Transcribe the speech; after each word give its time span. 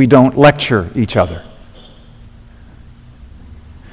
We 0.00 0.06
don't 0.06 0.34
lecture 0.34 0.88
each 0.94 1.14
other. 1.14 1.42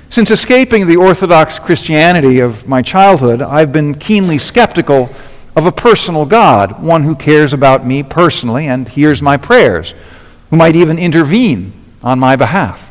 Since 0.09 0.31
escaping 0.31 0.87
the 0.87 0.95
Orthodox 0.95 1.59
Christianity 1.59 2.39
of 2.39 2.65
my 2.65 2.81
childhood, 2.81 3.41
I've 3.41 3.73
been 3.73 3.93
keenly 3.93 4.37
skeptical 4.37 5.09
of 5.53 5.65
a 5.65 5.71
personal 5.73 6.25
God, 6.25 6.81
one 6.81 7.03
who 7.03 7.13
cares 7.13 7.51
about 7.51 7.85
me 7.85 8.03
personally 8.03 8.67
and 8.67 8.87
hears 8.87 9.21
my 9.21 9.35
prayers, 9.35 9.93
who 10.49 10.55
might 10.55 10.77
even 10.77 10.97
intervene 10.97 11.73
on 12.01 12.19
my 12.19 12.37
behalf. 12.37 12.89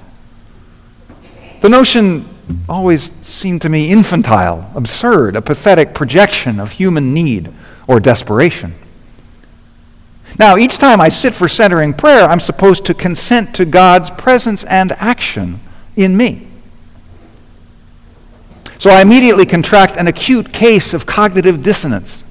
The 1.63 1.71
notion 1.71 2.29
always 2.69 3.13
seemed 3.27 3.63
to 3.63 3.71
me 3.71 3.91
infantile, 3.91 4.71
absurd, 4.75 5.37
a 5.37 5.41
pathetic 5.41 5.95
projection 5.95 6.61
of 6.61 6.73
human 6.73 7.15
need 7.15 7.51
or 7.89 7.99
desperation. 7.99 8.75
Now, 10.39 10.57
each 10.57 10.79
time 10.79 11.01
I 11.01 11.09
sit 11.09 11.35
for 11.35 11.49
centering 11.49 11.95
prayer, 11.95 12.25
I'm 12.25 12.41
supposed 12.41 12.85
to 12.87 12.95
consent 12.95 13.55
to 13.57 13.65
God's 13.65 14.11
presence 14.11 14.65
and 14.65 14.93
action 14.93 15.61
in 15.97 16.17
me. 16.17 16.47
So 18.79 18.91
I 18.91 19.01
immediately 19.01 19.47
contract 19.47 19.97
an 19.97 20.07
acute 20.07 20.53
case 20.53 20.93
of 20.93 21.07
cognitive 21.07 21.63
dissonance. 21.63 22.23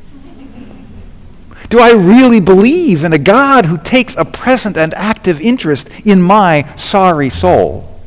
Do 1.70 1.80
I 1.80 1.94
really 1.94 2.40
believe 2.40 3.04
in 3.04 3.12
a 3.12 3.18
God 3.18 3.66
who 3.66 3.78
takes 3.80 4.16
a 4.16 4.24
present 4.24 4.78
and 4.78 4.94
active 4.94 5.42
interest 5.42 5.90
in 6.06 6.22
my 6.22 6.72
sorry 6.76 7.30
soul? 7.30 8.00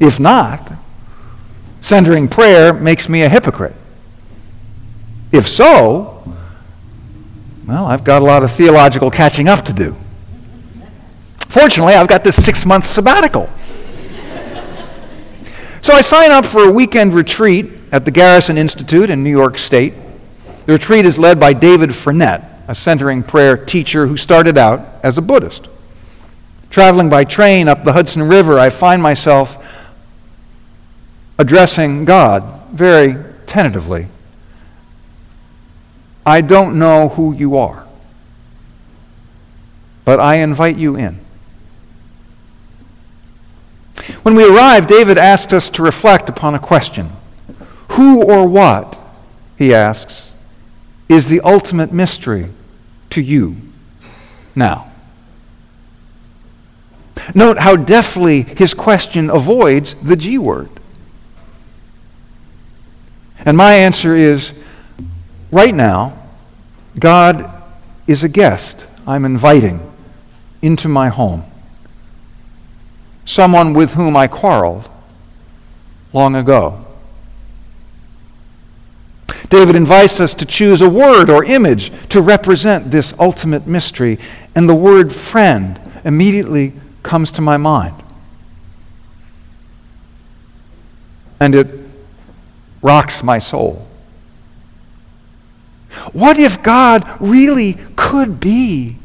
If 0.00 0.18
not, 0.18 0.72
centering 1.80 2.26
prayer 2.26 2.72
makes 2.72 3.08
me 3.08 3.22
a 3.22 3.28
hypocrite. 3.28 3.76
If 5.30 5.46
so, 5.46 6.15
well, 7.66 7.86
I've 7.86 8.04
got 8.04 8.22
a 8.22 8.24
lot 8.24 8.44
of 8.44 8.50
theological 8.50 9.10
catching 9.10 9.48
up 9.48 9.64
to 9.64 9.72
do. 9.72 9.96
Fortunately, 11.48 11.94
I've 11.94 12.06
got 12.06 12.22
this 12.22 12.42
six 12.44 12.64
month 12.64 12.86
sabbatical. 12.86 13.50
so 15.80 15.92
I 15.92 16.00
sign 16.00 16.30
up 16.30 16.46
for 16.46 16.68
a 16.68 16.70
weekend 16.70 17.12
retreat 17.12 17.70
at 17.90 18.04
the 18.04 18.10
Garrison 18.10 18.56
Institute 18.56 19.10
in 19.10 19.24
New 19.24 19.30
York 19.30 19.58
State. 19.58 19.94
The 20.66 20.74
retreat 20.74 21.06
is 21.06 21.18
led 21.18 21.40
by 21.40 21.52
David 21.52 21.90
Frenette, 21.90 22.68
a 22.68 22.74
centering 22.74 23.22
prayer 23.22 23.56
teacher 23.56 24.06
who 24.06 24.16
started 24.16 24.58
out 24.58 24.86
as 25.02 25.18
a 25.18 25.22
Buddhist. 25.22 25.68
Traveling 26.70 27.08
by 27.08 27.24
train 27.24 27.68
up 27.68 27.84
the 27.84 27.92
Hudson 27.92 28.22
River, 28.24 28.58
I 28.58 28.70
find 28.70 29.02
myself 29.02 29.56
addressing 31.38 32.04
God 32.04 32.62
very 32.70 33.16
tentatively. 33.46 34.08
I 36.26 36.40
don't 36.40 36.76
know 36.76 37.10
who 37.10 37.32
you 37.32 37.56
are, 37.56 37.86
but 40.04 40.18
I 40.18 40.36
invite 40.36 40.76
you 40.76 40.96
in. 40.96 41.20
When 44.24 44.34
we 44.34 44.44
arrive, 44.44 44.88
David 44.88 45.18
asked 45.18 45.54
us 45.54 45.70
to 45.70 45.82
reflect 45.84 46.28
upon 46.28 46.56
a 46.56 46.58
question 46.58 47.12
Who 47.90 48.24
or 48.24 48.46
what, 48.46 48.98
he 49.56 49.72
asks, 49.72 50.32
is 51.08 51.28
the 51.28 51.40
ultimate 51.42 51.92
mystery 51.92 52.50
to 53.10 53.20
you 53.20 53.56
now. 54.56 54.90
Note 57.34 57.58
how 57.58 57.76
deftly 57.76 58.42
his 58.42 58.74
question 58.74 59.30
avoids 59.30 59.94
the 59.94 60.16
G 60.16 60.38
word. 60.38 60.70
And 63.44 63.56
my 63.56 63.74
answer 63.74 64.16
is 64.16 64.52
right 65.50 65.74
now, 65.74 66.16
God 66.98 67.52
is 68.06 68.24
a 68.24 68.28
guest 68.28 68.88
I'm 69.06 69.24
inviting 69.24 69.80
into 70.62 70.88
my 70.88 71.08
home. 71.08 71.44
Someone 73.24 73.72
with 73.72 73.94
whom 73.94 74.16
I 74.16 74.26
quarreled 74.26 74.88
long 76.12 76.34
ago. 76.34 76.84
David 79.48 79.76
invites 79.76 80.18
us 80.18 80.34
to 80.34 80.46
choose 80.46 80.80
a 80.80 80.88
word 80.88 81.30
or 81.30 81.44
image 81.44 81.92
to 82.08 82.20
represent 82.20 82.90
this 82.90 83.14
ultimate 83.18 83.66
mystery, 83.66 84.18
and 84.54 84.68
the 84.68 84.74
word 84.74 85.12
friend 85.12 85.78
immediately 86.04 86.72
comes 87.02 87.30
to 87.32 87.40
my 87.40 87.56
mind. 87.56 87.94
And 91.38 91.54
it 91.54 91.68
rocks 92.82 93.22
my 93.22 93.38
soul. 93.38 93.85
What 96.12 96.38
if 96.38 96.62
God 96.62 97.04
really 97.20 97.74
could 97.96 98.40
be 98.40 98.96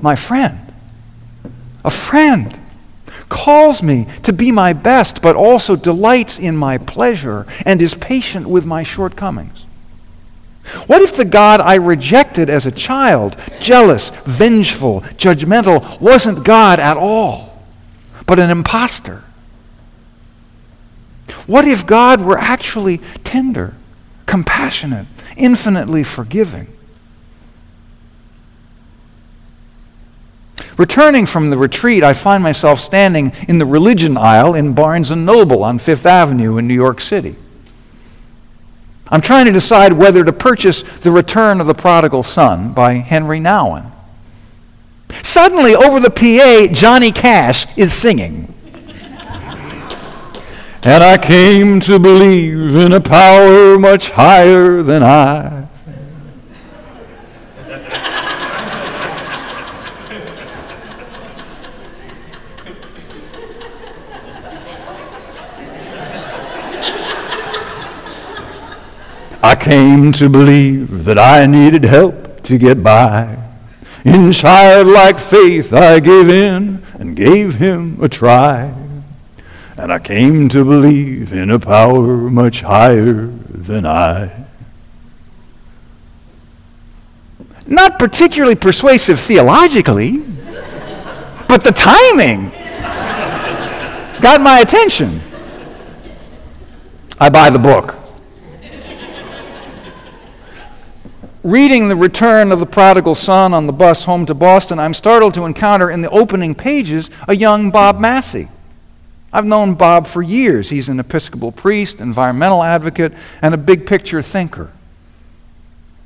my 0.00 0.16
friend? 0.16 0.72
A 1.84 1.90
friend 1.90 2.58
calls 3.28 3.82
me 3.82 4.06
to 4.22 4.32
be 4.32 4.52
my 4.52 4.72
best, 4.72 5.20
but 5.20 5.36
also 5.36 5.76
delights 5.76 6.38
in 6.38 6.56
my 6.56 6.78
pleasure 6.78 7.46
and 7.66 7.80
is 7.82 7.94
patient 7.94 8.48
with 8.48 8.64
my 8.64 8.82
shortcomings? 8.82 9.66
What 10.86 11.02
if 11.02 11.16
the 11.16 11.24
God 11.24 11.60
I 11.60 11.74
rejected 11.74 12.48
as 12.48 12.64
a 12.64 12.70
child, 12.70 13.36
jealous, 13.60 14.10
vengeful, 14.24 15.02
judgmental, 15.16 16.00
wasn't 16.00 16.44
God 16.44 16.80
at 16.80 16.96
all, 16.96 17.62
but 18.26 18.38
an 18.38 18.50
impostor? 18.50 19.24
What 21.46 21.66
if 21.66 21.86
God 21.86 22.22
were 22.22 22.38
actually 22.38 22.98
tender, 23.24 23.74
compassionate, 24.24 25.06
infinitely 25.36 26.04
forgiving? 26.04 26.68
Returning 30.76 31.26
from 31.26 31.50
the 31.50 31.58
retreat, 31.58 32.02
I 32.02 32.14
find 32.14 32.42
myself 32.42 32.80
standing 32.80 33.32
in 33.48 33.58
the 33.58 33.66
religion 33.66 34.16
aisle 34.16 34.54
in 34.54 34.74
Barnes 34.74 35.10
& 35.10 35.16
Noble 35.16 35.62
on 35.62 35.78
Fifth 35.78 36.06
Avenue 36.06 36.58
in 36.58 36.66
New 36.66 36.74
York 36.74 37.00
City. 37.00 37.36
I'm 39.08 39.20
trying 39.20 39.46
to 39.46 39.52
decide 39.52 39.92
whether 39.92 40.24
to 40.24 40.32
purchase 40.32 40.82
The 40.82 41.12
Return 41.12 41.60
of 41.60 41.66
the 41.66 41.74
Prodigal 41.74 42.22
Son 42.22 42.72
by 42.72 42.94
Henri 42.94 43.38
Nouwen. 43.38 43.90
Suddenly, 45.22 45.74
over 45.74 46.00
the 46.00 46.10
PA, 46.10 46.72
Johnny 46.72 47.12
Cash 47.12 47.66
is 47.76 47.92
singing. 47.92 48.53
And 50.86 51.02
I 51.02 51.16
came 51.16 51.80
to 51.80 51.98
believe 51.98 52.76
in 52.76 52.92
a 52.92 53.00
power 53.00 53.78
much 53.78 54.10
higher 54.10 54.82
than 54.82 55.02
I. 55.02 55.66
I 69.42 69.56
came 69.56 70.12
to 70.12 70.28
believe 70.28 71.04
that 71.04 71.18
I 71.18 71.46
needed 71.46 71.84
help 71.84 72.42
to 72.42 72.58
get 72.58 72.82
by. 72.82 73.38
In 74.04 74.32
childlike 74.32 75.18
faith, 75.18 75.72
I 75.72 76.00
gave 76.00 76.28
in 76.28 76.82
and 76.98 77.16
gave 77.16 77.54
him 77.54 78.02
a 78.02 78.08
try. 78.08 78.83
And 79.76 79.92
I 79.92 79.98
came 79.98 80.48
to 80.50 80.64
believe 80.64 81.32
in 81.32 81.50
a 81.50 81.58
power 81.58 82.16
much 82.30 82.62
higher 82.62 83.26
than 83.26 83.84
I. 83.84 84.46
Not 87.66 87.98
particularly 87.98 88.54
persuasive 88.54 89.18
theologically, 89.18 90.18
but 91.48 91.64
the 91.64 91.72
timing 91.72 92.50
got 94.20 94.40
my 94.40 94.60
attention. 94.60 95.20
I 97.18 97.30
buy 97.30 97.50
the 97.50 97.58
book. 97.58 98.04
reading 101.44 101.88
the 101.88 101.96
return 101.96 102.50
of 102.50 102.58
the 102.58 102.66
prodigal 102.66 103.14
son 103.14 103.52
on 103.52 103.66
the 103.66 103.72
bus 103.72 104.04
home 104.04 104.24
to 104.24 104.34
Boston, 104.34 104.78
I'm 104.78 104.94
startled 104.94 105.34
to 105.34 105.44
encounter 105.44 105.90
in 105.90 106.00
the 106.00 106.08
opening 106.08 106.54
pages 106.54 107.10
a 107.28 107.36
young 107.36 107.70
Bob 107.70 108.00
Massey. 108.00 108.48
I've 109.34 109.44
known 109.44 109.74
Bob 109.74 110.06
for 110.06 110.22
years. 110.22 110.70
He's 110.70 110.88
an 110.88 111.00
Episcopal 111.00 111.50
priest, 111.50 112.00
environmental 112.00 112.62
advocate, 112.62 113.12
and 113.42 113.52
a 113.52 113.58
big 113.58 113.84
picture 113.84 114.22
thinker. 114.22 114.70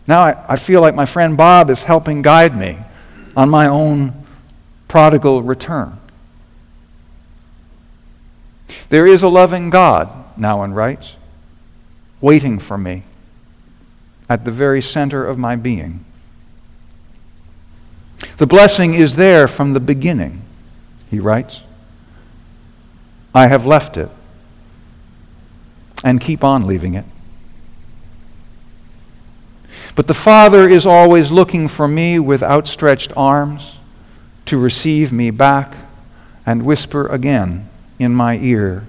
Now 0.06 0.20
I, 0.20 0.44
I 0.48 0.56
feel 0.56 0.80
like 0.80 0.94
my 0.94 1.04
friend 1.04 1.36
Bob 1.36 1.68
is 1.68 1.82
helping 1.82 2.22
guide 2.22 2.56
me 2.56 2.78
on 3.36 3.50
my 3.50 3.66
own 3.66 4.14
prodigal 4.88 5.42
return. 5.42 6.00
There 8.88 9.06
is 9.06 9.22
a 9.22 9.28
loving 9.28 9.68
God, 9.68 10.08
Nouwen 10.38 10.74
writes, 10.74 11.14
waiting 12.22 12.58
for 12.58 12.78
me 12.78 13.02
at 14.30 14.46
the 14.46 14.50
very 14.50 14.80
center 14.80 15.26
of 15.26 15.36
my 15.36 15.54
being. 15.54 16.02
The 18.38 18.46
blessing 18.46 18.94
is 18.94 19.16
there 19.16 19.46
from 19.46 19.74
the 19.74 19.80
beginning, 19.80 20.40
he 21.10 21.20
writes. 21.20 21.60
I 23.38 23.46
have 23.46 23.64
left 23.64 23.96
it 23.96 24.08
and 26.02 26.20
keep 26.20 26.42
on 26.42 26.66
leaving 26.66 26.94
it. 26.94 27.04
But 29.94 30.08
the 30.08 30.14
Father 30.14 30.68
is 30.68 30.84
always 30.84 31.30
looking 31.30 31.68
for 31.68 31.86
me 31.86 32.18
with 32.18 32.42
outstretched 32.42 33.12
arms, 33.16 33.76
to 34.46 34.58
receive 34.58 35.12
me 35.12 35.30
back 35.30 35.76
and 36.44 36.64
whisper 36.64 37.06
again 37.06 37.68
in 38.00 38.12
my 38.12 38.38
ear, 38.38 38.86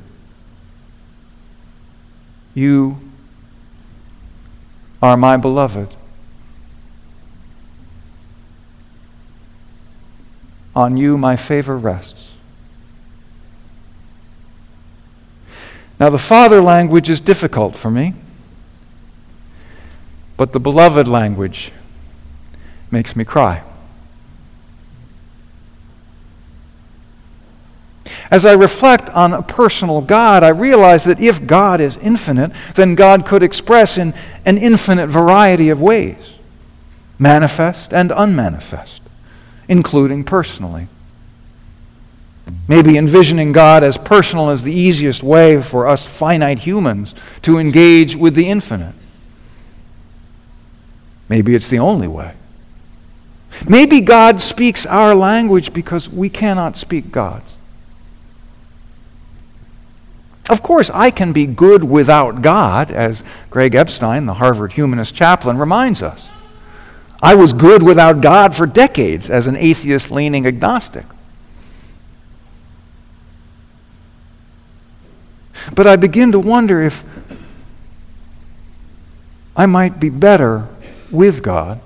You 2.56 3.00
are 5.00 5.16
my 5.16 5.38
beloved. 5.38 5.96
On 10.76 10.98
you 10.98 11.20
my 11.20 11.36
favor 11.36 11.78
rests. 11.78 12.29
Now, 16.00 16.10
the 16.10 16.18
father 16.18 16.62
language 16.62 17.10
is 17.10 17.20
difficult 17.20 17.76
for 17.76 17.92
me, 17.92 18.14
but 20.38 20.54
the 20.54 20.60
beloved 20.60 21.08
language 21.08 21.74
makes 22.90 23.16
me 23.16 23.26
cry. 23.26 23.64
As 28.32 28.46
I 28.46 28.54
reflect 28.54 29.10
on 29.10 29.34
a 29.34 29.42
personal 29.42 30.02
God, 30.02 30.44
I 30.44 30.50
realize 30.50 31.04
that 31.04 31.20
if 31.20 31.46
God 31.46 31.82
is 31.82 31.98
infinite, 31.98 32.52
then 32.76 32.96
God 32.96 33.26
could 33.26 33.44
express 33.44 33.98
in 33.98 34.14
an 34.46 34.58
infinite 34.58 35.08
variety 35.08 35.70
of 35.70 35.82
ways, 35.82 36.36
manifest 37.18 37.94
and 37.94 38.14
unmanifest, 38.16 39.02
including 39.68 40.24
personally. 40.24 40.88
Maybe 42.68 42.98
envisioning 42.98 43.52
God 43.52 43.84
as 43.84 43.98
personal 43.98 44.50
is 44.50 44.64
the 44.64 44.74
easiest 44.74 45.24
way 45.24 45.62
for 45.62 45.88
us 45.88 46.06
finite 46.06 46.60
humans 46.60 47.16
to 47.42 47.58
engage 47.58 48.16
with 48.16 48.36
the 48.36 48.50
infinite. 48.50 48.96
Maybe 51.28 51.56
it's 51.56 51.70
the 51.70 51.80
only 51.80 52.08
way. 52.08 52.34
Maybe 53.68 54.02
God 54.02 54.40
speaks 54.40 54.86
our 54.86 55.16
language 55.16 55.74
because 55.74 56.10
we 56.10 56.30
cannot 56.30 56.78
speak 56.78 57.12
God's. 57.12 57.56
Of 60.50 60.64
course, 60.64 60.90
I 60.90 61.12
can 61.12 61.32
be 61.32 61.46
good 61.46 61.84
without 61.84 62.42
God, 62.42 62.90
as 62.90 63.24
Greg 63.52 63.76
Epstein, 63.76 64.26
the 64.26 64.36
Harvard 64.36 64.74
humanist 64.74 65.14
chaplain, 65.14 65.58
reminds 65.58 66.02
us. 66.02 66.30
I 67.22 67.36
was 67.36 67.54
good 67.54 67.84
without 67.84 68.22
God 68.22 68.56
for 68.56 68.66
decades 68.66 69.30
as 69.30 69.46
an 69.46 69.56
atheist 69.56 70.10
leaning 70.10 70.48
agnostic. 70.48 71.06
But 75.74 75.88
I 75.88 75.96
begin 75.96 76.32
to 76.32 76.40
wonder 76.40 76.82
if 76.82 77.04
I 79.56 79.66
might 79.66 80.00
be 80.00 80.10
better 80.10 80.68
with 81.12 81.44
God, 81.44 81.80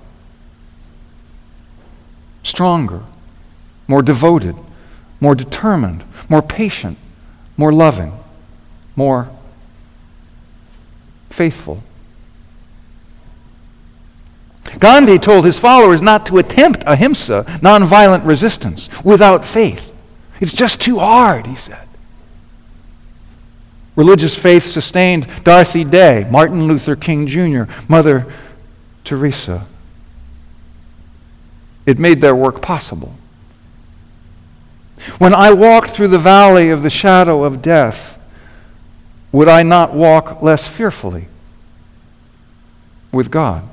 stronger, 2.44 3.04
more 3.88 4.02
devoted, 4.02 4.56
more 5.20 5.36
determined, 5.36 6.04
more 6.30 6.42
patient, 6.42 6.98
more 7.58 7.72
loving 7.72 8.14
more 8.96 9.30
faithful. 11.30 11.84
Gandhi 14.80 15.20
told 15.20 15.46
his 15.46 15.60
followers 15.60 16.02
not 16.02 16.26
to 16.28 16.38
attempt 16.38 16.84
ahimsa, 16.88 17.44
nonviolent 17.62 18.26
resistance, 18.26 18.90
without 19.04 19.46
faith. 19.46 19.92
It's 20.40 20.54
just 20.54 20.82
too 20.82 21.00
hard, 21.00 21.46
he 21.46 21.56
said. 21.56 21.83
Religious 23.96 24.36
faith 24.36 24.64
sustained 24.64 25.28
Dorothy 25.44 25.84
Day, 25.84 26.28
Martin 26.30 26.68
Luther 26.68 26.96
King 26.96 27.28
Jr., 27.28 27.64
Mother 27.88 28.32
Teresa. 29.04 29.68
It 31.86 32.00
made 32.00 32.22
their 32.22 32.36
work 32.36 32.62
possible. 32.62 33.14
When 35.18 35.34
I 35.34 35.52
walked 35.52 35.90
through 35.90 36.08
the 36.08 36.18
valley 36.18 36.70
of 36.70 36.82
the 36.82 36.90
shadow 36.90 37.44
of 37.44 37.62
death, 37.62 38.18
would 39.32 39.48
I 39.48 39.64
not 39.64 39.94
walk 39.94 40.42
less 40.42 40.66
fearfully 40.66 41.28
with 43.12 43.30
God? 43.30 43.68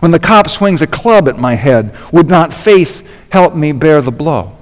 When 0.00 0.10
the 0.10 0.18
cop 0.18 0.50
swings 0.50 0.82
a 0.82 0.86
club 0.86 1.28
at 1.28 1.38
my 1.38 1.54
head, 1.54 1.94
would 2.12 2.28
not 2.28 2.52
faith 2.52 3.08
help 3.30 3.54
me 3.54 3.72
bear 3.72 4.02
the 4.02 4.12
blow? 4.12 4.57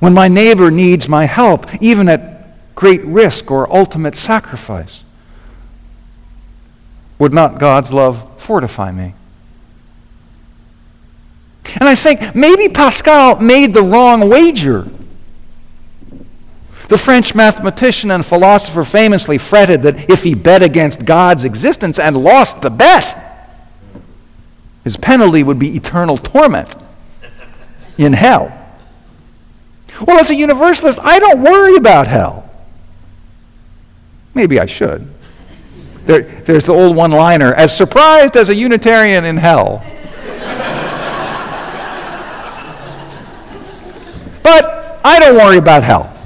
When 0.00 0.12
my 0.12 0.28
neighbor 0.28 0.70
needs 0.70 1.08
my 1.08 1.26
help, 1.26 1.72
even 1.82 2.08
at 2.08 2.74
great 2.74 3.04
risk 3.04 3.50
or 3.50 3.72
ultimate 3.74 4.16
sacrifice, 4.16 5.04
would 7.18 7.32
not 7.32 7.58
God's 7.58 7.92
love 7.92 8.26
fortify 8.40 8.90
me? 8.90 9.14
And 11.78 11.88
I 11.88 11.94
think 11.94 12.34
maybe 12.34 12.68
Pascal 12.68 13.38
made 13.40 13.74
the 13.74 13.82
wrong 13.82 14.28
wager 14.28 14.88
the 16.90 16.98
French 16.98 17.36
mathematician 17.36 18.10
and 18.10 18.26
philosopher 18.26 18.82
famously 18.82 19.38
fretted 19.38 19.82
that 19.84 20.10
if 20.10 20.24
he 20.24 20.34
bet 20.34 20.60
against 20.60 21.06
God's 21.06 21.44
existence 21.44 22.00
and 22.00 22.16
lost 22.16 22.62
the 22.62 22.70
bet, 22.70 23.16
his 24.82 24.96
penalty 24.96 25.44
would 25.44 25.58
be 25.60 25.76
eternal 25.76 26.16
torment 26.16 26.74
in 27.96 28.12
hell. 28.12 28.52
Well, 30.06 30.18
as 30.18 30.30
a 30.30 30.34
universalist, 30.34 30.98
I 31.02 31.18
don't 31.18 31.42
worry 31.42 31.76
about 31.76 32.06
hell. 32.06 32.50
Maybe 34.34 34.58
I 34.58 34.66
should. 34.66 35.08
There, 36.04 36.22
there's 36.22 36.66
the 36.66 36.72
old 36.72 36.96
one 36.96 37.10
liner 37.10 37.52
as 37.54 37.76
surprised 37.76 38.36
as 38.36 38.48
a 38.48 38.54
Unitarian 38.54 39.24
in 39.24 39.36
hell. 39.36 39.84
but 44.42 45.00
I 45.04 45.18
don't 45.20 45.36
worry 45.36 45.58
about 45.58 45.82
hell. 45.82 46.16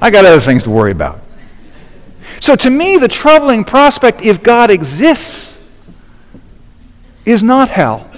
I 0.00 0.10
got 0.10 0.24
other 0.24 0.40
things 0.40 0.62
to 0.64 0.70
worry 0.70 0.92
about. 0.92 1.20
So, 2.40 2.56
to 2.56 2.70
me, 2.70 2.96
the 2.96 3.08
troubling 3.08 3.64
prospect, 3.64 4.22
if 4.22 4.42
God 4.42 4.70
exists, 4.70 5.58
is 7.24 7.42
not 7.42 7.68
hell, 7.68 8.10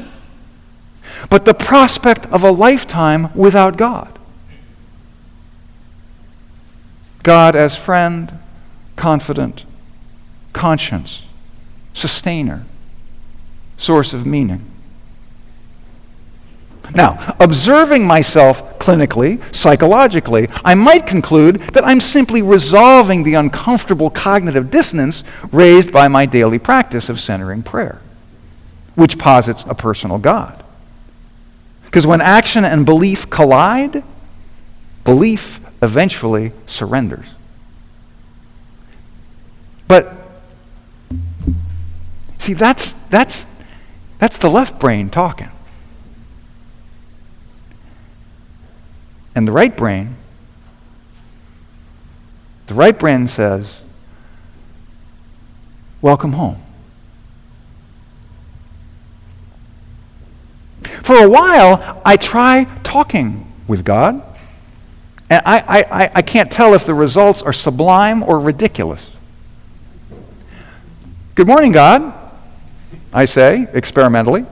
but 1.31 1.45
the 1.45 1.55
prospect 1.55 2.27
of 2.27 2.45
a 2.45 2.51
lifetime 2.51 3.35
without 3.35 3.77
God. 3.77 4.20
God 7.23 7.55
as 7.55 7.77
friend, 7.77 8.33
confidant, 8.97 9.65
conscience, 10.53 11.25
sustainer, 11.95 12.65
source 13.77 14.13
of 14.13 14.27
meaning. 14.27 14.67
Now, 16.95 17.37
observing 17.39 18.07
myself 18.07 18.79
clinically, 18.79 19.43
psychologically, 19.55 20.49
I 20.65 20.75
might 20.75 21.07
conclude 21.07 21.61
that 21.73 21.87
I'm 21.87 22.01
simply 22.01 22.43
resolving 22.43 23.23
the 23.23 23.35
uncomfortable 23.35 24.11
cognitive 24.11 24.71
dissonance 24.71 25.23
raised 25.53 25.93
by 25.93 26.09
my 26.09 26.27
daily 26.27 26.59
practice 26.59 27.09
of 27.09 27.21
centering 27.21 27.63
prayer, 27.63 28.01
which 28.97 29.19
posits 29.19 29.65
a 29.69 29.75
personal 29.75 30.19
God. 30.19 30.65
Because 31.85 32.07
when 32.07 32.21
action 32.21 32.65
and 32.65 32.85
belief 32.85 33.31
collide, 33.31 34.03
belief 35.11 35.59
eventually 35.83 36.53
surrenders. 36.67 37.27
But 39.89 40.15
see, 42.39 42.53
that's, 42.53 42.93
that's, 43.09 43.49
that's 44.21 44.39
the 44.39 44.49
left 44.49 44.79
brain 44.79 45.11
talking. 45.11 45.51
And 49.35 49.49
the 49.49 49.53
right 49.53 49.77
brain, 49.77 50.15
the 52.69 52.75
right 52.75 52.97
brain 52.97 53.27
says, 53.27 53.81
Welcome 56.01 56.35
home. 56.35 56.63
For 61.03 61.25
a 61.25 61.29
while, 61.29 62.01
I 62.05 62.17
try 62.17 62.67
talking 62.85 63.53
with 63.67 63.85
God, 63.85 64.30
and 65.31 65.43
I, 65.47 65.59
I, 65.59 66.11
I 66.17 66.23
can't 66.23 66.51
tell 66.51 66.75
if 66.75 66.85
the 66.85 66.95
results 66.95 67.41
are 67.41 67.53
sublime 67.53 68.23
or 68.23 68.41
ridiculous. 68.41 69.09
Good 71.37 71.47
morning, 71.47 71.73
God, 71.73 72.13
I 73.13 73.25
say 73.25 73.69
experimentally. 73.73 74.45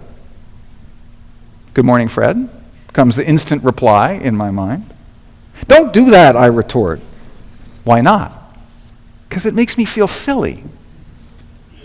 Good 1.74 1.84
morning, 1.84 2.08
Fred 2.08 2.48
comes 2.92 3.16
the 3.16 3.26
instant 3.26 3.62
reply 3.62 4.12
in 4.12 4.34
my 4.34 4.50
mind. 4.50 4.84
Don't 5.66 5.92
do 5.92 6.10
that, 6.10 6.36
I 6.36 6.46
retort. 6.46 7.00
Why 7.84 8.00
not? 8.00 8.32
Because 9.28 9.46
it 9.46 9.54
makes 9.54 9.76
me 9.76 9.84
feel 9.84 10.06
silly. 10.06 10.64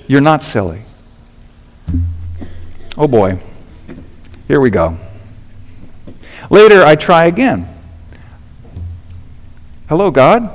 You're 0.08 0.22
not 0.22 0.42
silly. 0.42 0.84
Oh 2.98 3.08
boy. 3.08 3.40
Here 4.48 4.60
we 4.60 4.70
go. 4.70 4.98
Later, 6.50 6.84
I 6.84 6.96
try 6.96 7.26
again. 7.26 7.73
Hello, 9.90 10.12
God. 10.12 10.50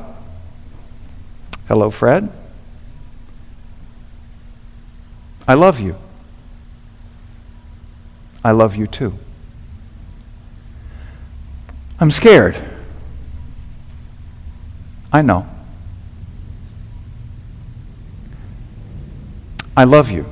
Hello, 1.69 1.91
Fred. 1.91 2.31
I 5.47 5.55
love 5.55 5.81
you. 5.81 5.97
I 8.45 8.53
love 8.53 8.77
you 8.77 8.87
too. 8.87 9.15
I'm 12.01 12.11
scared. 12.11 12.57
I 15.13 15.23
know. 15.23 15.47
I 19.77 19.85
love 19.85 20.11
you. 20.11 20.27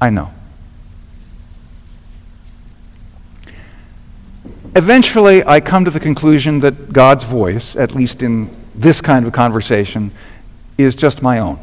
I 0.00 0.10
know. 0.10 0.32
Eventually, 4.80 5.44
I 5.44 5.60
come 5.60 5.84
to 5.84 5.90
the 5.90 6.00
conclusion 6.00 6.60
that 6.60 6.90
God's 6.90 7.24
voice, 7.24 7.76
at 7.76 7.94
least 7.94 8.22
in 8.22 8.48
this 8.74 9.02
kind 9.02 9.26
of 9.26 9.32
conversation, 9.34 10.10
is 10.78 10.96
just 10.96 11.20
my 11.20 11.38
own, 11.38 11.62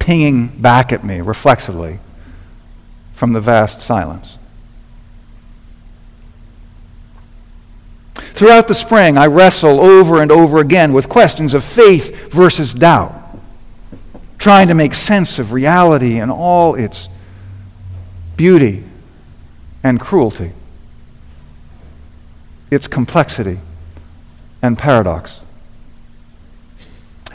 pinging 0.00 0.48
back 0.48 0.90
at 0.92 1.04
me 1.04 1.20
reflexively 1.20 2.00
from 3.12 3.34
the 3.34 3.40
vast 3.40 3.80
silence. 3.80 4.36
Throughout 8.16 8.66
the 8.66 8.74
spring, 8.74 9.16
I 9.16 9.26
wrestle 9.26 9.78
over 9.78 10.20
and 10.20 10.32
over 10.32 10.58
again 10.58 10.92
with 10.92 11.08
questions 11.08 11.54
of 11.54 11.62
faith 11.62 12.32
versus 12.32 12.74
doubt, 12.74 13.14
trying 14.40 14.66
to 14.66 14.74
make 14.74 14.94
sense 14.94 15.38
of 15.38 15.52
reality 15.52 16.18
and 16.18 16.32
all 16.32 16.74
its 16.74 17.08
beauty 18.36 18.82
and 19.84 20.00
cruelty, 20.00 20.50
its 22.72 22.88
complexity 22.88 23.58
and 24.62 24.78
paradox. 24.78 25.42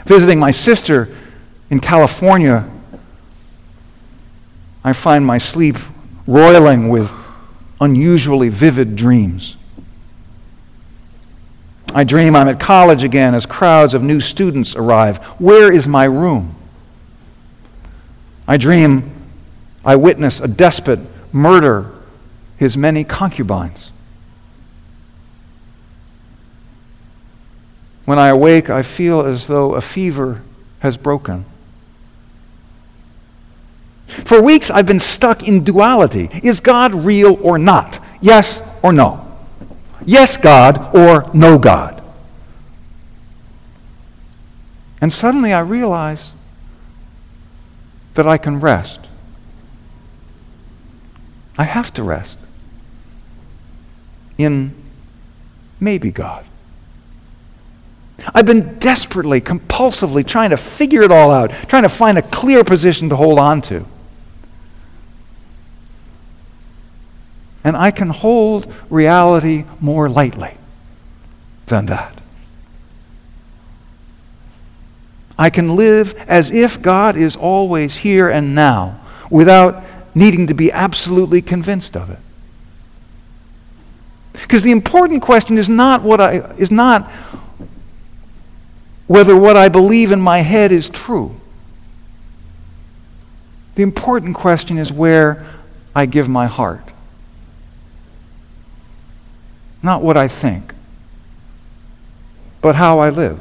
Visiting 0.04 0.40
my 0.40 0.50
sister 0.50 1.14
in 1.70 1.78
California, 1.78 2.68
I 4.82 4.92
find 4.92 5.24
my 5.24 5.38
sleep 5.38 5.76
roiling 6.26 6.88
with 6.88 7.12
unusually 7.80 8.48
vivid 8.48 8.96
dreams. 8.96 9.56
I 11.94 12.02
dream 12.02 12.34
I'm 12.34 12.48
at 12.48 12.58
college 12.58 13.04
again 13.04 13.34
as 13.34 13.46
crowds 13.46 13.94
of 13.94 14.02
new 14.02 14.20
students 14.20 14.74
arrive. 14.74 15.18
Where 15.38 15.72
is 15.72 15.86
my 15.86 16.04
room? 16.04 16.56
I 18.48 18.56
dream 18.56 19.12
I 19.84 19.94
witness 19.94 20.40
a 20.40 20.48
despot 20.48 20.98
murder 21.32 21.92
his 22.56 22.76
many 22.76 23.04
concubines. 23.04 23.92
When 28.08 28.18
I 28.18 28.28
awake, 28.28 28.70
I 28.70 28.80
feel 28.80 29.20
as 29.20 29.48
though 29.48 29.74
a 29.74 29.82
fever 29.82 30.40
has 30.78 30.96
broken. 30.96 31.44
For 34.06 34.40
weeks, 34.40 34.70
I've 34.70 34.86
been 34.86 34.98
stuck 34.98 35.46
in 35.46 35.62
duality. 35.62 36.30
Is 36.42 36.60
God 36.60 36.94
real 36.94 37.38
or 37.42 37.58
not? 37.58 38.02
Yes 38.22 38.62
or 38.82 38.94
no? 38.94 39.30
Yes, 40.06 40.38
God, 40.38 40.96
or 40.96 41.30
no, 41.34 41.58
God. 41.58 42.02
And 45.02 45.12
suddenly 45.12 45.52
I 45.52 45.60
realize 45.60 46.32
that 48.14 48.26
I 48.26 48.38
can 48.38 48.58
rest. 48.58 49.00
I 51.58 51.64
have 51.64 51.92
to 51.92 52.02
rest 52.02 52.38
in 54.38 54.74
maybe 55.78 56.10
God. 56.10 56.46
I've 58.34 58.46
been 58.46 58.78
desperately, 58.78 59.40
compulsively 59.40 60.26
trying 60.26 60.50
to 60.50 60.56
figure 60.56 61.02
it 61.02 61.10
all 61.10 61.30
out, 61.30 61.50
trying 61.68 61.84
to 61.84 61.88
find 61.88 62.18
a 62.18 62.22
clear 62.22 62.64
position 62.64 63.08
to 63.10 63.16
hold 63.16 63.38
on 63.38 63.60
to. 63.62 63.86
And 67.64 67.76
I 67.76 67.90
can 67.90 68.08
hold 68.10 68.72
reality 68.90 69.64
more 69.80 70.08
lightly 70.08 70.56
than 71.66 71.86
that. 71.86 72.18
I 75.38 75.50
can 75.50 75.76
live 75.76 76.14
as 76.26 76.50
if 76.50 76.82
God 76.82 77.16
is 77.16 77.36
always 77.36 77.96
here 77.96 78.28
and 78.28 78.54
now 78.54 79.00
without 79.30 79.84
needing 80.14 80.48
to 80.48 80.54
be 80.54 80.72
absolutely 80.72 81.40
convinced 81.40 81.96
of 81.96 82.10
it. 82.10 82.18
Because 84.32 84.62
the 84.62 84.72
important 84.72 85.22
question 85.22 85.58
is 85.58 85.68
not 85.68 86.02
what 86.02 86.20
I 86.20 86.38
is 86.56 86.70
not 86.70 87.10
whether 89.08 89.34
what 89.34 89.56
I 89.56 89.68
believe 89.68 90.12
in 90.12 90.20
my 90.20 90.38
head 90.38 90.70
is 90.70 90.88
true. 90.88 91.34
The 93.74 93.82
important 93.82 94.36
question 94.36 94.78
is 94.78 94.92
where 94.92 95.44
I 95.96 96.06
give 96.06 96.28
my 96.28 96.46
heart. 96.46 96.82
Not 99.82 100.02
what 100.02 100.16
I 100.16 100.28
think, 100.28 100.74
but 102.60 102.74
how 102.74 102.98
I 102.98 103.10
live. 103.10 103.40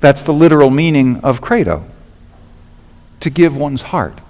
That's 0.00 0.24
the 0.24 0.32
literal 0.32 0.70
meaning 0.70 1.20
of 1.20 1.40
credo 1.40 1.84
to 3.20 3.30
give 3.30 3.56
one's 3.56 3.82
heart. 3.82 4.20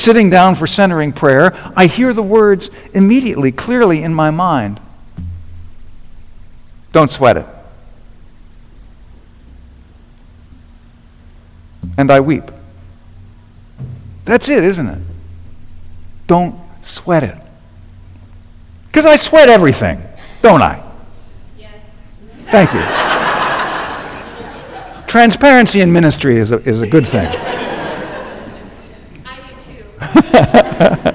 Sitting 0.00 0.30
down 0.30 0.54
for 0.54 0.66
centering 0.66 1.12
prayer, 1.12 1.52
I 1.76 1.84
hear 1.84 2.14
the 2.14 2.22
words 2.22 2.70
immediately, 2.94 3.52
clearly 3.52 4.02
in 4.02 4.14
my 4.14 4.30
mind. 4.30 4.80
Don't 6.90 7.10
sweat 7.10 7.36
it. 7.36 7.44
And 11.98 12.10
I 12.10 12.20
weep. 12.20 12.44
That's 14.24 14.48
it, 14.48 14.64
isn't 14.64 14.86
it? 14.86 15.02
Don't 16.26 16.58
sweat 16.80 17.22
it. 17.22 17.36
Because 18.86 19.04
I 19.04 19.16
sweat 19.16 19.50
everything, 19.50 20.02
don't 20.40 20.62
I? 20.62 20.82
Yes. 21.58 21.84
Thank 22.46 22.72
you. 22.72 22.80
Transparency 25.06 25.82
in 25.82 25.92
ministry 25.92 26.38
is 26.38 26.52
a, 26.52 26.56
is 26.66 26.80
a 26.80 26.86
good 26.86 27.06
thing. 27.06 27.49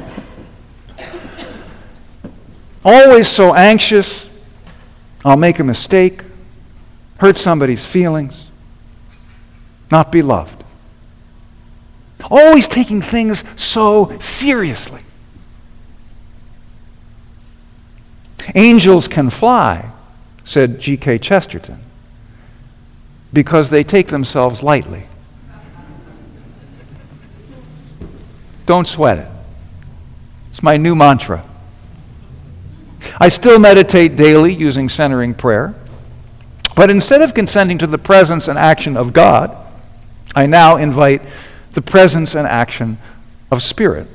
Always 2.86 3.28
so 3.28 3.56
anxious, 3.56 4.30
I'll 5.24 5.38
make 5.38 5.60
a 5.60 5.64
mistake, 5.64 6.22
hurt 7.18 7.38
somebody's 7.38 7.84
feelings, 7.84 8.50
not 9.92 10.12
be 10.12 10.22
loved. 10.22 10.64
Always 12.30 12.68
taking 12.68 13.02
things 13.02 13.44
so 13.60 14.16
seriously. 14.20 15.02
Angels 18.54 19.08
can 19.08 19.30
fly, 19.30 19.92
said 20.44 20.80
G.K. 20.80 21.18
Chesterton, 21.20 21.80
because 23.34 23.70
they 23.70 23.84
take 23.84 24.08
themselves 24.08 24.62
lightly. 24.64 25.04
Don't 28.66 28.88
sweat 28.88 29.18
it. 29.20 29.35
It's 30.56 30.64
my 30.64 30.78
new 30.78 30.96
mantra. 30.96 31.46
I 33.20 33.28
still 33.28 33.60
meditate 33.60 34.16
daily 34.16 34.54
using 34.54 34.88
centering 34.88 35.34
prayer, 35.34 35.76
but 36.78 36.90
instead 36.90 37.22
of 37.22 37.34
consenting 37.34 37.78
to 37.80 37.88
the 37.88 37.98
presence 37.98 38.48
and 38.48 38.58
action 38.58 38.96
of 38.96 39.12
God, 39.12 39.54
I 40.34 40.46
now 40.46 40.78
invite 40.78 41.22
the 41.74 41.82
presence 41.82 42.36
and 42.36 42.48
action 42.48 42.98
of 43.52 43.62
Spirit, 43.62 44.08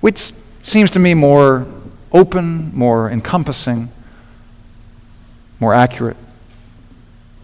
which 0.00 0.32
seems 0.64 0.90
to 0.90 0.98
me 0.98 1.14
more 1.14 1.68
open, 2.10 2.76
more 2.76 3.08
encompassing, 3.08 3.90
more 5.60 5.72
accurate, 5.72 6.16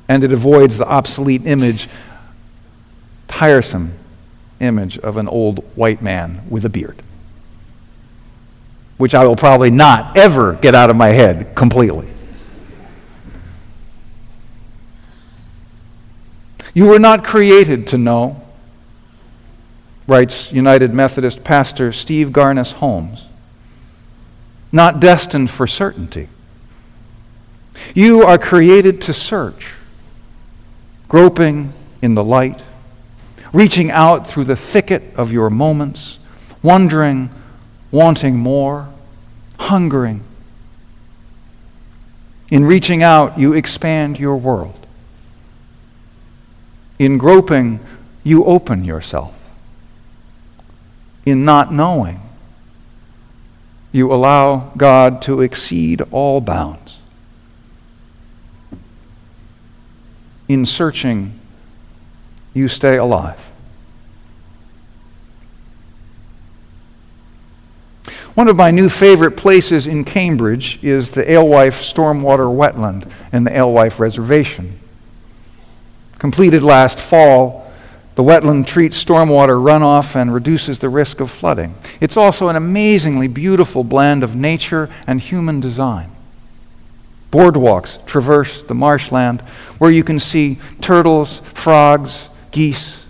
and 0.08 0.25
it 0.25 0.32
avoids 0.32 0.78
the 0.78 0.88
obsolete 0.88 1.47
image, 1.47 1.88
tiresome 3.28 3.92
image 4.58 4.99
of 4.99 5.16
an 5.16 5.28
old 5.28 5.58
white 5.76 6.02
man 6.02 6.42
with 6.50 6.64
a 6.64 6.68
beard, 6.68 7.04
which 8.99 9.14
I 9.14 9.25
will 9.25 9.37
probably 9.37 9.71
not 9.71 10.17
ever 10.17 10.55
get 10.55 10.75
out 10.75 10.90
of 10.90 10.97
my 10.97 11.09
head 11.09 11.55
completely. 11.55 12.09
You 16.75 16.87
were 16.87 16.99
not 16.99 17.25
created 17.25 17.87
to 17.88 17.99
know, 17.99 18.43
writes 20.07 20.52
United 20.52 20.93
Methodist 20.93 21.43
pastor 21.43 21.93
Steve 21.93 22.28
Garnaas 22.28 22.75
Holmes, 22.75 23.25
not 24.71 25.00
destined 25.00 25.50
for 25.50 25.67
certainty. 25.67 26.28
You 27.95 28.23
are 28.23 28.38
created 28.38 29.00
to 29.02 29.14
search, 29.14 29.73
groping 31.09 31.73
in 32.02 32.14
the 32.14 32.23
light 32.23 32.62
reaching 33.52 33.90
out 33.90 34.26
through 34.26 34.45
the 34.45 34.57
thicket 34.57 35.02
of 35.17 35.33
your 35.33 35.50
moments, 35.50 36.19
wondering, 36.62 37.31
wanting 37.90 38.37
more, 38.37 38.88
hungering. 39.59 40.23
In 42.50 42.64
reaching 42.64 43.02
out, 43.02 43.38
you 43.38 43.52
expand 43.52 44.18
your 44.18 44.37
world. 44.37 44.87
In 46.99 47.18
groping, 47.18 47.80
you 48.25 48.45
open 48.45 48.85
yourself. 48.85 49.35
in 51.25 51.45
not 51.45 51.73
knowing, 51.73 52.21
you 53.92 54.11
allow 54.12 54.73
God 54.76 55.21
to 55.23 55.42
exceed 55.42 56.00
all 56.11 56.40
bounds. 56.40 56.99
In 60.49 60.64
searching, 60.64 61.38
you 62.54 62.68
stay 62.68 62.97
alive. 62.97 63.48
One 68.38 68.47
of 68.47 68.54
my 68.54 68.71
new 68.71 68.88
favorite 68.88 69.33
places 69.33 69.88
in 69.88 70.04
Cambridge 70.04 70.78
is 70.80 71.11
the 71.11 71.28
Alewife 71.28 71.83
Stormwater 71.83 72.47
Wetland 72.47 73.11
and 73.33 73.45
the 73.45 73.50
Alewife 73.50 73.99
Reservation. 73.99 74.78
Completed 76.21 76.62
last 76.62 77.00
fall, 77.00 77.68
the 78.14 78.23
wetland 78.23 78.68
treats 78.68 79.04
stormwater 79.04 79.61
runoff 79.61 80.14
and 80.14 80.33
reduces 80.33 80.78
the 80.78 80.88
risk 80.88 81.18
of 81.18 81.33
flooding. 81.33 81.75
It's 82.00 82.16
also 82.16 82.47
an 82.47 82.54
amazingly 82.54 83.26
beautiful 83.26 83.83
blend 83.83 84.23
of 84.23 84.37
nature 84.37 84.88
and 85.04 85.21
human 85.21 85.59
design. 85.59 86.12
Boardwalks 87.33 88.07
traverse 88.07 88.62
the 88.62 88.73
marshland 88.73 89.40
where 89.78 89.90
you 89.90 90.04
can 90.04 90.21
see 90.21 90.59
turtles, 90.80 91.40
frogs, 91.40 92.28
geese, 92.52 93.04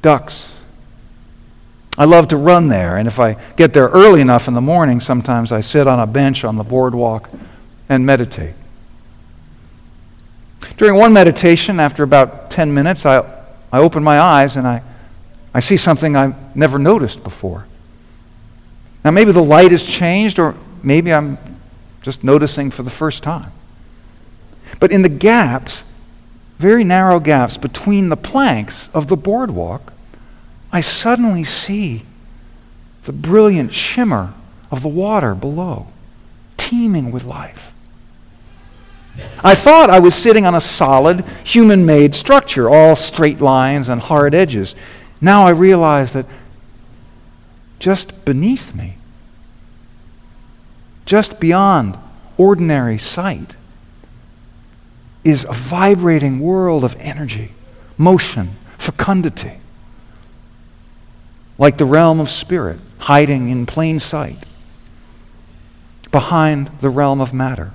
ducks. 0.00 0.51
I 1.98 2.04
love 2.06 2.28
to 2.28 2.36
run 2.36 2.68
there, 2.68 2.96
and 2.96 3.06
if 3.06 3.20
I 3.20 3.34
get 3.56 3.72
there 3.74 3.88
early 3.88 4.20
enough 4.20 4.48
in 4.48 4.54
the 4.54 4.60
morning, 4.60 4.98
sometimes 5.00 5.52
I 5.52 5.60
sit 5.60 5.86
on 5.86 6.00
a 6.00 6.06
bench 6.06 6.44
on 6.44 6.56
the 6.56 6.64
boardwalk 6.64 7.30
and 7.88 8.06
meditate. 8.06 8.54
During 10.76 10.96
one 10.96 11.12
meditation, 11.12 11.78
after 11.78 12.02
about 12.02 12.50
10 12.50 12.72
minutes, 12.72 13.04
I 13.04 13.42
I 13.72 13.78
open 13.78 14.04
my 14.04 14.20
eyes 14.20 14.56
and 14.56 14.68
I, 14.68 14.82
I 15.54 15.60
see 15.60 15.78
something 15.78 16.14
I've 16.14 16.54
never 16.54 16.78
noticed 16.78 17.24
before. 17.24 17.66
Now, 19.02 19.10
maybe 19.10 19.32
the 19.32 19.42
light 19.42 19.70
has 19.70 19.82
changed, 19.82 20.38
or 20.38 20.54
maybe 20.82 21.12
I'm 21.12 21.38
just 22.02 22.22
noticing 22.22 22.70
for 22.70 22.82
the 22.82 22.90
first 22.90 23.22
time. 23.22 23.50
But 24.78 24.92
in 24.92 25.02
the 25.02 25.08
gaps, 25.08 25.84
very 26.58 26.84
narrow 26.84 27.18
gaps 27.18 27.56
between 27.56 28.10
the 28.10 28.16
planks 28.16 28.90
of 28.90 29.08
the 29.08 29.16
boardwalk, 29.16 29.92
I 30.72 30.80
suddenly 30.80 31.44
see 31.44 32.02
the 33.02 33.12
brilliant 33.12 33.72
shimmer 33.74 34.32
of 34.70 34.82
the 34.82 34.88
water 34.88 35.34
below, 35.34 35.88
teeming 36.56 37.12
with 37.12 37.24
life. 37.24 37.72
I 39.44 39.54
thought 39.54 39.90
I 39.90 39.98
was 39.98 40.14
sitting 40.14 40.46
on 40.46 40.54
a 40.54 40.60
solid, 40.60 41.24
human 41.44 41.84
made 41.84 42.14
structure, 42.14 42.70
all 42.70 42.96
straight 42.96 43.40
lines 43.40 43.88
and 43.88 44.00
hard 44.00 44.34
edges. 44.34 44.74
Now 45.20 45.46
I 45.46 45.50
realize 45.50 46.12
that 46.14 46.24
just 47.78 48.24
beneath 48.24 48.74
me, 48.74 48.96
just 51.04 51.38
beyond 51.38 51.98
ordinary 52.38 52.96
sight, 52.96 53.56
is 55.24 55.44
a 55.44 55.52
vibrating 55.52 56.40
world 56.40 56.82
of 56.82 56.96
energy, 56.98 57.52
motion, 57.98 58.56
fecundity, 58.78 59.58
like 61.62 61.76
the 61.76 61.84
realm 61.84 62.18
of 62.18 62.28
spirit 62.28 62.76
hiding 62.98 63.48
in 63.48 63.64
plain 63.64 64.00
sight 64.00 64.36
behind 66.10 66.66
the 66.80 66.90
realm 66.90 67.20
of 67.20 67.32
matter. 67.32 67.70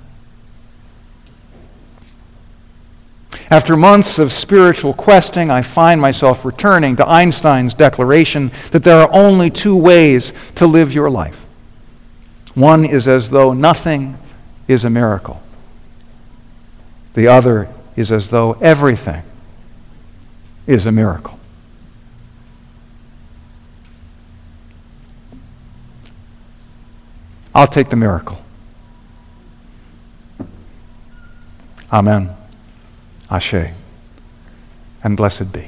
After 3.50 3.78
months 3.78 4.18
of 4.18 4.30
spiritual 4.30 4.92
questing, 4.92 5.50
I 5.50 5.62
find 5.62 6.02
myself 6.02 6.44
returning 6.44 6.96
to 6.96 7.08
Einstein's 7.08 7.72
declaration 7.72 8.52
that 8.72 8.84
there 8.84 9.00
are 9.00 9.08
only 9.10 9.48
two 9.48 9.74
ways 9.74 10.52
to 10.56 10.66
live 10.66 10.92
your 10.92 11.08
life. 11.08 11.46
One 12.54 12.84
is 12.84 13.08
as 13.08 13.30
though 13.30 13.54
nothing 13.54 14.18
is 14.68 14.84
a 14.84 14.90
miracle, 14.90 15.40
the 17.14 17.28
other 17.28 17.70
is 17.96 18.12
as 18.12 18.28
though 18.28 18.52
everything 18.60 19.22
is 20.66 20.84
a 20.84 20.92
miracle. 20.92 21.37
I'll 27.58 27.66
take 27.66 27.88
the 27.88 27.96
miracle. 27.96 28.40
Amen. 31.92 32.30
Ashe, 33.28 33.72
and 35.02 35.16
blessed 35.16 35.50
be. 35.50 35.66